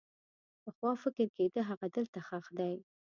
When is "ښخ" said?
2.27-2.45